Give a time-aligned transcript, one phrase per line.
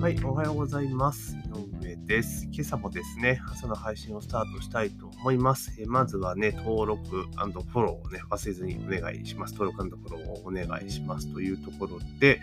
[0.00, 1.36] はい、おはようございます。
[1.36, 2.48] 井上です。
[2.50, 5.74] 今朝もですね、朝の配信をスタートしたいと思います。
[5.78, 9.52] えまずはね、登録フォローをね、忘れずにお願いします。
[9.52, 12.40] 登録フォローをお願いしますというところで、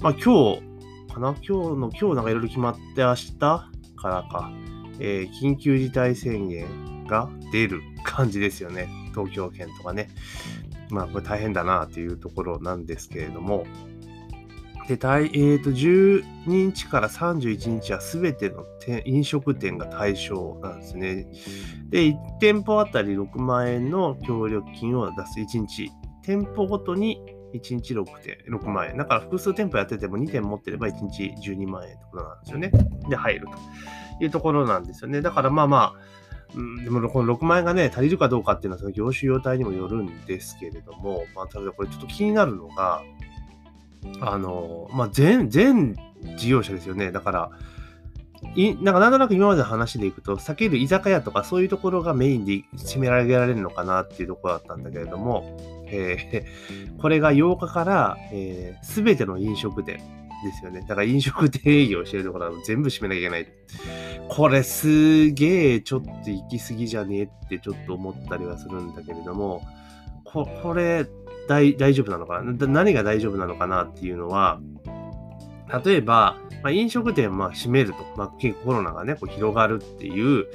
[0.00, 0.62] まあ今日
[1.12, 1.36] かな？
[1.46, 3.70] 今日の今日なんかいろいろ決まって明日か
[4.04, 4.50] らか、
[4.98, 8.88] えー、緊急事態宣言が出る感じですよね。
[9.10, 10.08] 東京圏とかね。
[10.88, 13.66] まあこれ大変だなっていうところなんですけれども、
[14.88, 18.64] で、大えー、と12日から31日は全ての
[19.04, 21.26] 飲食店が対象なんですね。
[21.90, 25.90] で、1店舗あたり6万円の協力金を出す1日。
[26.22, 27.20] 店舗ごとに
[27.54, 28.96] 1日 6, 点6万円。
[28.96, 32.70] だから複数店舗やってても2店持ってれば1日12万円ってことなんですよね。
[33.10, 33.46] で、入る
[34.18, 35.20] というところなんですよね。
[35.20, 35.92] だからまあまあ、
[36.54, 43.02] うん、でもこの6万円がね、足りるかどうかっていうのはその業種用体にもよるんですけれども、まあ、ただこれちょっと気になるのが、
[44.20, 45.96] あの、まあ、全、全
[46.36, 47.12] 事業者ですよね。
[47.12, 47.50] だから、
[48.54, 55.56] いなんかなんとなく今までの話でいくと、避ける居酒屋とかそういうところがメインで締め上げられるのかなっていうところだったんだけれども、
[55.86, 59.98] えー、 これが8日から、えー、全ての飲食店
[60.44, 60.80] ですよね。
[60.82, 63.46] だから飲食店営業してるところは全部閉めなきゃいけない。
[64.28, 69.62] これすげえちょっと行き過ぎじゃねえってちょっと思ったりはするんだけれども、
[70.24, 71.06] ここれ
[71.48, 72.66] 大丈夫なのかな？
[72.68, 74.60] 何が大丈夫なのかなっていうのは、
[75.84, 78.28] 例えば、まあ、飲食店まあ閉めると、まあ、
[78.64, 80.46] コロナがね、こう広がるっていう、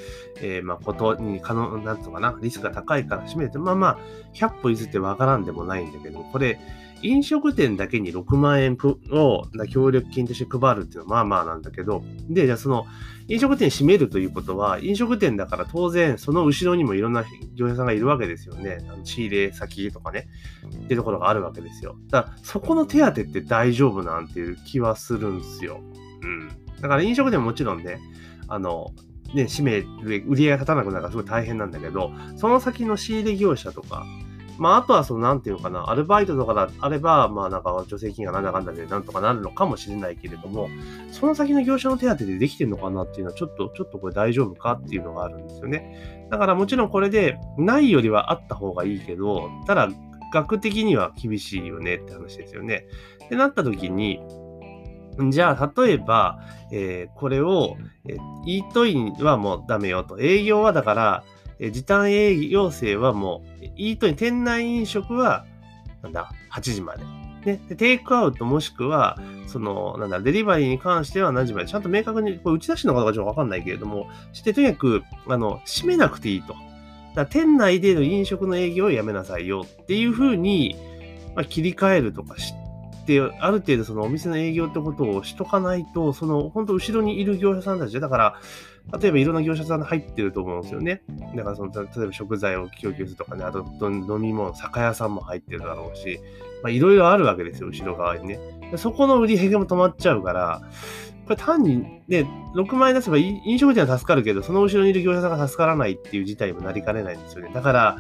[0.42, 3.98] えー、まあことに可能、なんとかな、リスクが高いから閉めると、まあまあ、
[4.34, 6.60] 100歩譲ってわからんでもないんだけど、これ、
[7.04, 8.78] 飲食店だけに6万円
[9.12, 12.86] を協力金として配るっていうのはまあまあなんだけど、で、じゃあその
[13.28, 18.80] 飲食店閉めるということは、飲食店だから当然その後ろにもいろんな業者さんがいるわけですよね。
[18.90, 20.28] あの仕入れ先とかね、
[20.68, 21.96] っていうところがあるわけですよ。
[22.10, 25.82] だからそこの手当てって大丈夫なんていう気はするんですよ。
[26.22, 26.50] うん。
[26.82, 28.00] だから飲食店ももちろんね、
[28.48, 28.92] あの、
[29.34, 34.06] ね、閉める、売り上げが立たなくなるからすごい大変なんだけど、その先の仕入れ業者とか、
[34.58, 40.70] まあ、あとは、その、なんていうのかな、アルバイトとかであれば、まあ、なんか、助成金がなんだかんだでなんとかなるのかもしれないけれども、
[41.12, 46.28] その先の業者の手当でできてるのかなっていうのは、ちょっと、ちょっとこれ大丈夫かっていうのがあるんですよね。
[46.30, 49.90] だからもちろんこれで、ないよりはあった方がいいけど、ただ、
[50.34, 52.88] 額的には厳しいよねって話ですよね。
[53.26, 54.20] ってなった時に、
[55.30, 56.40] じゃあ、例えば、
[56.72, 57.78] えー、これを、
[58.08, 60.20] えー、イートインはもうダメよと。
[60.20, 61.24] 営業はだから、
[61.60, 65.46] 時短営業制はもう、イートに店内飲食は、
[66.02, 67.04] なんだ、8時まで。
[67.46, 76.56] ね、でテイクアウトもしくは、その、なんだ、デリバリーに関しては何時まで、ちゃんと明確に、これ打ち出しのかどうかちょっとわかんないけれども、して、とにかく、あの、閉めなくていいと。
[77.16, 80.76] だ店内での飲食の営業をやめなさいよっていうふうに、
[81.36, 82.54] まあ、切り替えるとかし
[83.06, 88.36] て、ある程度そのお店の営業ってことをしとかないと、その、本当後ろにいる業者さんたちで、だから、
[89.00, 91.02] 例えばいろんな業者さん入ってると思うんですよね。
[91.36, 96.20] だからその、例えば食材を供給するとかね、あと飲み物、酒屋さんも入ってるだろうし、
[96.62, 98.40] まあいろいろあるわけですよ、後ろ側にね。
[98.76, 100.62] そこの売り上げも止まっちゃうから、
[101.26, 102.26] これ単にね、
[102.56, 107.52] 6万円出せば飲食店は助かるけど、その後ろにいる業者さんが助からないっていう事態にもなりかねないんですよね。
[107.54, 107.98] だから、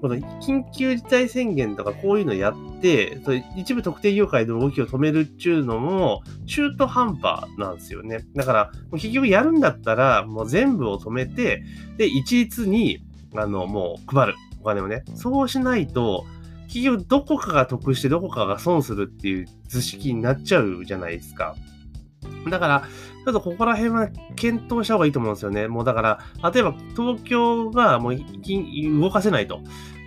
[0.00, 8.24] この緊急事態宣言とかこういうのやって、そ一部特定業界の動きを止めるっていうのも中途半端なんですよね。
[8.34, 11.62] だから、結局やるんだったら、もう全部を止めて、
[11.98, 13.04] で、一律に、
[13.34, 14.34] あの、もう配る。
[14.60, 15.04] お金をね。
[15.14, 16.24] そうしないと、
[16.68, 21.54] 企業どこかが得してどこかが損するっていう図式になっちゃうじゃないですか。
[22.50, 22.84] だから、
[23.24, 25.68] ちょっとここら辺は検討した方がいいと思うんですよね。
[25.68, 28.16] もうだから、例えば東京がもう
[29.00, 29.60] 動かせないと。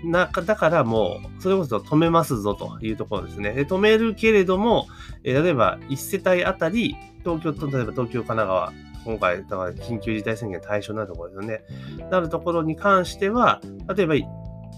[0.04, 3.54] な、だからもう、それこそ止めますぞというところですね。
[3.54, 4.88] で止めるけれども、
[5.24, 8.74] え例えば1世帯あたり、東京と、例えば東京、神奈川、
[9.06, 11.64] 今回、だから緊急事態宣言対象になるところですよね。
[12.12, 13.62] なるところに関しては、
[13.96, 14.16] 例えば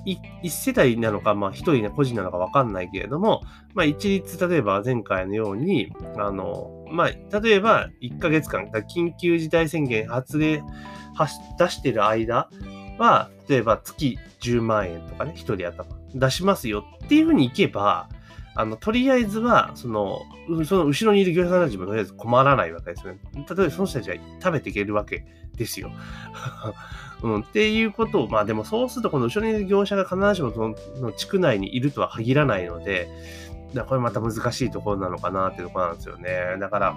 [0.05, 3.41] 一世帯なのか、まあ一人の個人なのかわかんないけれども、
[3.73, 10.63] まあ一律、例えば前回のように、あの、まあ、例えば1ヶ月間、緊急事態宣言発令、
[11.57, 12.50] 出してる間
[12.97, 18.09] は、例えば月10万円とかね、一人頭出しますよっていうふうにいけば、
[18.56, 20.21] あの、とりあえずは、その、
[20.65, 23.18] その後ろにいる業者さんたちもとりあえず困らないわけですね。
[23.33, 25.24] 例えばその人たちが食べていけるわけ
[25.56, 25.91] ですよ。
[27.21, 33.07] うん、っていうことを、まあでもそうすると、この後ろにいる業者が必ずしもその地区内にいるとは限らないので、
[33.74, 36.57] だこれまた難しいところなのかなっていうところなんですよね。
[36.60, 36.95] だから、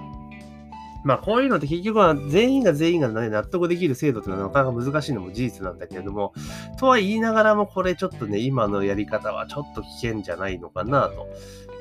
[1.04, 6.32] まあこういうのって結局は全員が全員が、ね、納得できる制度っていうのはなかなか難しいのも事実なんだけれども、
[6.78, 11.28] とは言いながらもこれちょっとね、今のやり方はちょっと危険じゃないのかなと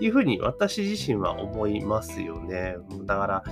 [0.04, 2.78] いうふうに私自身は思いますよね。
[3.06, 3.44] だから、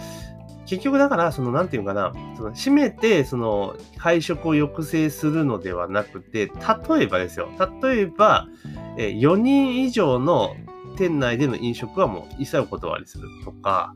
[0.69, 7.49] 結局だから、その、なんていうかな、その、閉めて、その、会食を抑制するのではなくて、例えばですよ、
[7.81, 8.47] 例えば、
[8.95, 10.55] え、4人以上の
[10.99, 13.95] 店内での飲食はもう一切お断りするとか、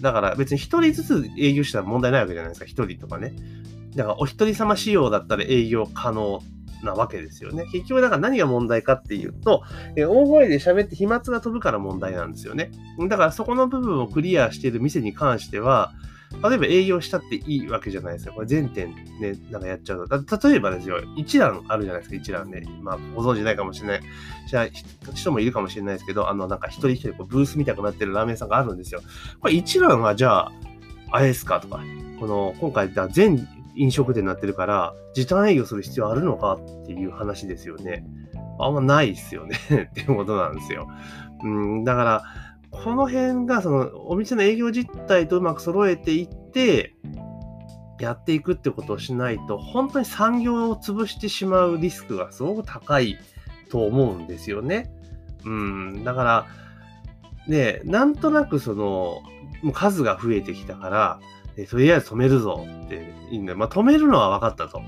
[0.00, 3.34] だから別に1人ずつ営業したら問題ないわけじゃないですか、1人とかね。
[3.96, 6.40] だからお一人様仕様だったら営業可能
[6.84, 7.64] なわけですよね。
[7.72, 9.64] 結局だから何が問題かっていうと、
[9.96, 12.70] え大声で喋って飛沫が飛ぶから問題なんですよね。
[13.08, 15.92] だからそこの部分をクリアしている店に関しては、
[16.42, 18.32] 例えば営業したっていいわけじゃないですか。
[18.32, 20.48] これ全店ね、なんかやっちゃうと。
[20.48, 22.62] 例えばですよ、一覧あるじゃないですか、一覧ね。
[22.82, 24.00] まあ、ご存知ないかもしれない。
[24.48, 24.66] じゃあ、
[25.14, 29.00] 人もいるかもしれないですけど、あの、なんか一人一人こうブース見たくなってるラーメン屋さんがあるんですよ。
[29.40, 30.52] これ一覧はじゃあ、
[31.10, 31.80] あれですかとか、
[32.18, 38.04] この、今回全飲食店になってるから、時短営業する必要あるのかっていう話ですよね。
[38.58, 39.56] あんまないっすよね
[39.90, 40.88] っていうことなんですよ。
[41.42, 42.22] うん、だから、
[42.82, 46.94] この辺がそのお店の営業実態とうまく揃えていって、
[48.00, 53.18] やっていくってことをしないと、本当に産業を潰してしまうリスクがすごく高い
[53.70, 54.90] と思うんですよね。
[55.44, 56.46] うん、だから、
[57.46, 59.22] ね、なんとなくその、
[59.62, 61.20] もう数が増えてきたから、
[61.70, 63.58] とりあえず止めるぞっていいんだよ。
[63.58, 64.82] まあ、止めるのは分かったと。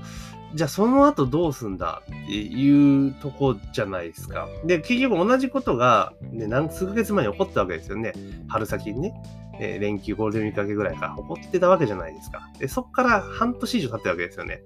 [0.53, 4.47] じゃあその後どうすんだっていうとこじゃないですか。
[4.65, 8.13] で、結局同じことが、ね、何数ヶ月前に起こったわけですよね。
[8.47, 9.13] 春先にね。
[9.59, 12.49] えー、連休、ゴールデンウィーク明けぐらいから起こってたわけじゃないですか。
[12.59, 14.61] で、そっから半年以上経ってるわけですよね。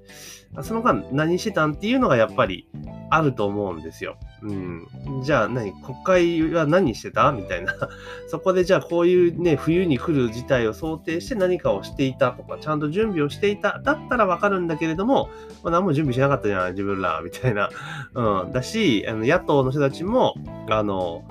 [0.63, 2.69] その間何してたんっていうのがやっぱり
[3.09, 4.17] あると思うんですよ。
[4.43, 4.87] うん。
[5.23, 5.71] じゃあ何？
[5.73, 7.31] 国会は何してた？
[7.31, 7.73] みたいな。
[8.27, 13.79] そこでじゃあこういうね、冬に来る事態を想定して何かをしていたとか、ちゃんと準備をしていた。
[13.83, 15.29] だったらわかるんだけれども、
[15.63, 17.69] まあ、何も準備しなかったじゃん、自分ら、みたいな。
[18.15, 18.51] うん。
[18.51, 20.35] だし、あの野党の人たちも、
[20.69, 21.23] あの、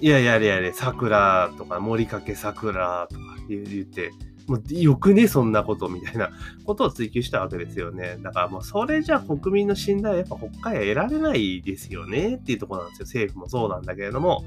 [0.00, 4.10] いやいやいやいや、桜とか、森かけ桜とか言って、
[4.46, 6.30] もうよくね、そんなことみたいな
[6.64, 8.18] ことを追求したわけですよね。
[8.22, 13.06] だからもうそれじゃ国民の信頼はやっぱ国会は得られないですよねっていうところなんですよ。
[13.06, 14.44] 政府もそうなんだけれども。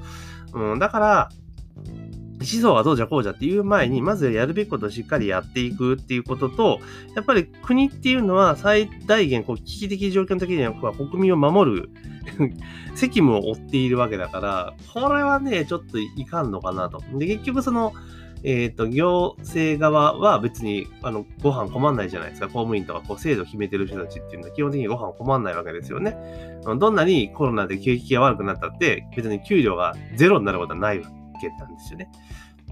[0.54, 1.30] うん、だから、
[2.40, 6.80] 思想がどうじゃこうじゃっていう前に、まずやるべきことをしっかりやっていくっていうことと、
[7.14, 11.90] やっぱり国っていうのは最大限こう危機的状況の時には国民を守る
[12.96, 17.02] 責務を負っているわけだから、これはね、ちょっといかんのかなと。
[17.18, 17.92] で、結局その、
[18.42, 22.46] えっ、ー、と、行政側は別に、あの、ご飯困んないじゃないですか。
[22.46, 26.16] 公務員とか、こう、制度を決めてる人たちっていうのは、基本的にご飯困んないわけですよね。
[26.64, 31.06] どんなにコロナで景気が悪くなったって、別に給料がゼロになることはないわ
[31.40, 32.10] けなんですよね。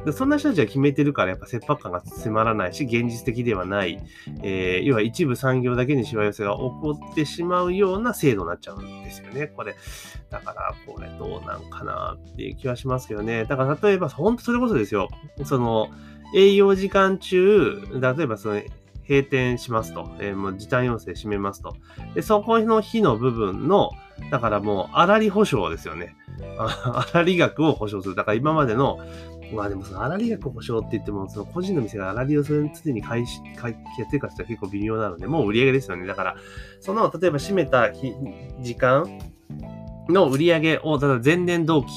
[0.05, 4.00] でそんな人たちは決めてるから、やっぱ切迫感が迫らないし、現実的ではない、
[4.43, 9.75] えー、要は一部産業だけにしわ寄せが起こってしまうような制度になっちゃうんですよね、これ。
[10.31, 13.45] だから、これどうなんかなっていう気はしますけどね。
[13.45, 15.09] だから、例えば、本当それこそですよ。
[15.45, 15.91] その、
[16.35, 18.62] 営業時間中、例えばその、
[19.09, 21.75] 閉店しますと、えー、もう時短要請閉めますと。
[22.15, 23.91] で、そこの日の部分の、
[24.31, 26.15] だからもう、粗利保証ですよね。
[27.12, 28.15] 粗利額を保証する。
[28.15, 29.01] だから今までの、
[29.53, 33.71] まあでもその粗利額保証って言っても、その個人の店が粗利を常に開始、や
[34.06, 36.06] ってるかって結構微妙なので、もう売り上げですよね。
[36.06, 36.37] だから、
[36.81, 38.15] その、例えば閉めた日
[38.61, 39.19] 時間
[40.09, 41.89] の売り上げを、ただ前年同期、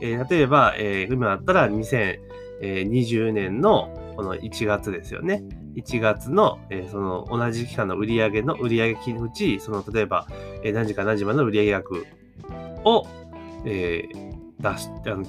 [0.00, 5.42] えー、例えば、えー、今だったら2020年のこの1月ですよね。
[5.76, 10.26] 1月の、えー、その同じ期間の売り上げの売上金のうち、その例えば、
[10.62, 12.06] えー、何時か何時までの売上額
[12.84, 13.06] を、
[13.64, 15.24] えー、出し、あの、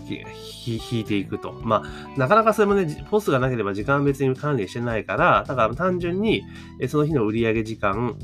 [0.66, 1.54] 引いていくと。
[1.64, 6.44] まあ、なかなかそれもね、ポスがなければ時間別に管理してないから、だから単純に、
[6.88, 8.16] その日の売上時間、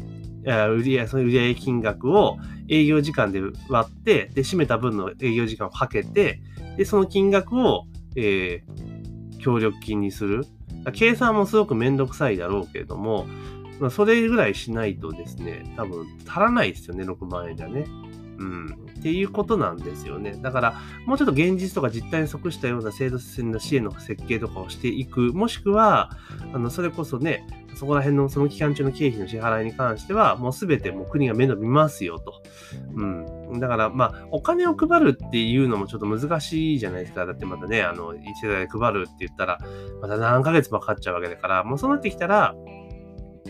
[0.45, 2.38] 売上、その売上金額を
[2.69, 6.41] 営業時間で割って、で、閉めた分の営業時間をかけて、
[6.77, 10.45] で、その金額を、えー、協力金にする。
[10.93, 13.25] 計算もすごくめんどくさいだろうけれども、
[13.79, 17.86] まあ、それぐらいしないとですね、多分足らないですよね、6万円じゃね。
[18.38, 18.83] うん。
[19.03, 20.38] っていうことなんですよね。
[20.41, 26.12] だから、もうちょっと現実とか実態に即したような制度性の支援の設計とかをしていく、もしくは、
[26.53, 27.45] あの、それこそね、
[27.75, 32.41] そこら辺のその期間中の経費の支払いに関しては、もうすべてもう国が面倒見ますよと。
[32.95, 33.60] うん。
[33.60, 37.25] だから、まあ、お金を配るっていうのもちょっと難しいじゃないですか。
[37.25, 39.60] だってまたね、あの、一世代配るって言ったら、
[40.01, 42.55] また何ヶ月もかかっちゃうわけだから、もうそうなってきたら、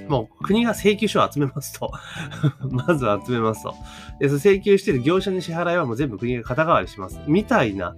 [0.08, 1.92] もう国が請求書を集めますと
[2.70, 3.76] まずは集めますと。
[4.20, 7.20] で、その請求してる業者に支払いはもう全部国が肩代わりします。
[7.28, 7.96] みたいな、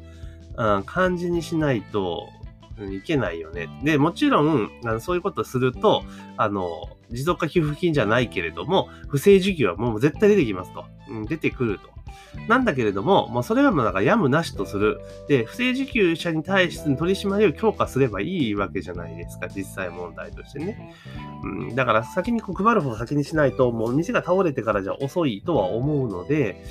[0.57, 2.29] うん、感じにしないと、
[2.91, 3.69] いけないよね。
[3.83, 6.03] で、もちろん、あのそういうことをすると、
[6.35, 10.85] あの、持続化給付金じゃないけれども、不正受給はもう絶対出てきますと。
[11.09, 11.94] うん、出てくると。
[12.47, 15.01] なんだけれども、もうそれはもうなんかやむなしとする。
[15.27, 20.93] で、不正受給者に対して取り締まりを強化すればいいわけじゃないですか、実際問題としてね。
[21.43, 26.63] うん、だから先にこう配る方が先にしないと、もう店が倒れてからじゃ遅いとは思うので、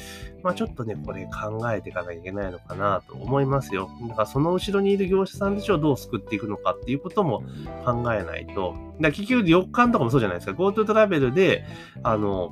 [0.42, 3.88] まあちょっとね、これ考えていかなきゃいけないのかなと思いますよ。
[4.08, 7.42] だからその後ろにいる業者さんたちをどう救っていくのかっていうことも
[7.86, 8.74] 考えないと。
[8.74, 10.52] だから結局旅館とかもそうじゃないですか。
[10.52, 11.64] GoTo トラベルで、
[12.02, 12.50] あの、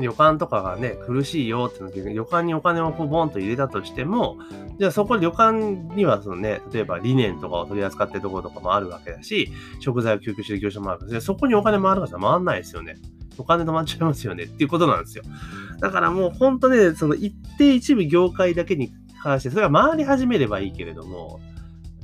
[0.00, 4.38] 旅館とかがね、苦しいよって時に、旅館にお金をこうボンと入れたとしても、
[4.78, 5.52] じゃあそこ旅館
[5.94, 12.96] にはそのね、例えば理念とかを取り扱ってるところとかもあるわけだし、食材を供給してる業者もあるわけで、そこにお金回るかじゃ回んないですよね。
[13.38, 15.24] お金止まっちゃいますよねっていうことなんですよ。
[15.80, 21.40] だからもう本当ね、その一定一部業界だけに関して、それが回り始めればいいけれども、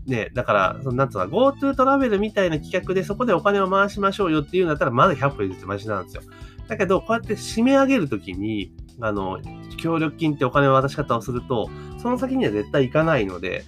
[0.07, 6.23] ね、だから、そのなんつうの、GoTo トラベルみたいな企画でそこでお金を回しましょうよっていうんだったら、まだ100歩譲ってマシなんですよ。
[6.71, 9.41] だけど、こうやって締め上げるときに、あの、
[9.77, 13.65] 協力金ってお金の渡し方をすると、その先には絶対行かないので、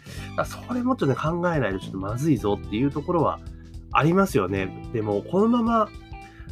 [0.46, 3.40] それもちょっとね、考えないとちょっとまずいぞっていうところは
[3.90, 4.88] ありますよね。
[4.92, 5.88] でも、このまま、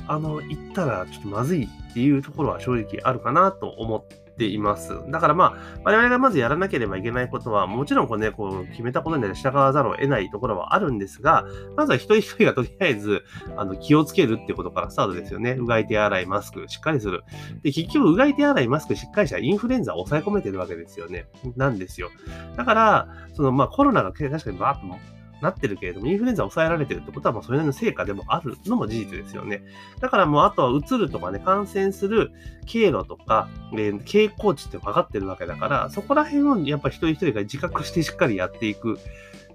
[0.08, 4.04] あの、行ったらちょっとまずいっていうところは正直あるかなと思っ
[4.40, 4.98] ています。
[5.10, 11.44] だからまあ、我々がまずやらなければいけないことは、もちろんこうね、こう決めたことに従わざるを得ないところはあるんですが、
[11.76, 13.22] まずは一人一人がとりあえず、
[13.56, 15.52] あの、気をつけるってことからスタートですよね。
[15.52, 17.22] うがい手洗い、マスク、しっかりする。
[17.62, 21.26] で、結局、うがい手洗い、マスクしっかりしたらインフルエンザを抑え込めてるわけですよね。
[21.56, 22.08] なんですよ。
[22.56, 29.62] だから、その、まあ、コロナが確かにバーッとなってるけれども、インフルエンザ抑えられてるってことは、まあそれなりの成果でもあるのも事実ですよね。
[30.00, 32.32] だからもう、あとはうつるとかね、感染する
[32.66, 38.98] 経路とか、えー、傾向値って分かってるわけだから、そこら辺をやっぱ一人一人が自覚してしっかりやっていく。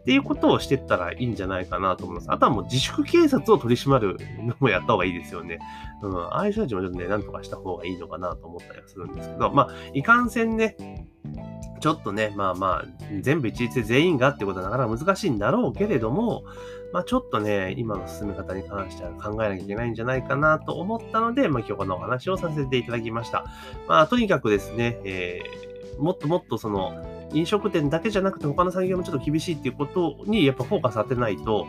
[0.05, 2.31] っていうことをしてったらいいんじゃないかなと思います。
[2.31, 5.57] あとはもう自粛警察を取り締まるのもやった方がいいですよね。
[6.03, 6.15] うん。
[6.15, 10.77] ああいう人たちもちょっとね、なんとかした方がいいのかなと思ったりはするんですけど、まあ、いかんせんね、
[11.79, 12.85] ちょっとね、まあまあ、
[13.21, 16.43] 全部一律で全員がってことはなかなか難しいんだろうけれども、
[16.93, 23.45] まあちょっとね、今の進め方に関しては考えなきゃいけないんじゃないかなと思ったので、まあ今日このお話をさせていただきました。
[23.88, 31.67] まあとにかくですね、えー、もっともっとその、飲食店だけじゃなくて他の産業もちょっと厳しいっていうことにやっぱフォーカス当てないと、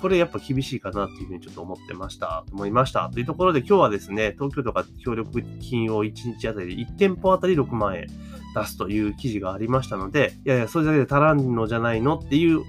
[0.00, 3.10] これやっぱ厳しいかなっていうふうにちょっと思ってました、思いました。
[3.12, 8.06] というところで今日はですね、東京都が協力金を1日あたり1店舗あたり6万円。
[8.54, 12.62] 出すという記事がありましたので、いやいや、それだけで足らんのじゃないのっていう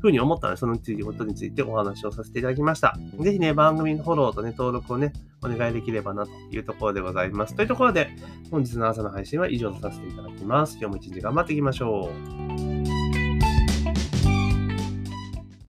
[0.00, 2.94] ふうに思ったので、そのことについてお話をさせていただきました。
[3.18, 7.54] ぜひね、番組のフォローとね、登録をね、お願いできればなというところでございます。
[7.54, 8.10] というところで、
[8.50, 10.76] 本日の朝の配信は以上とさせていただきます。
[10.80, 12.10] 今日も一日頑張っていきましょ
[12.76, 12.79] う。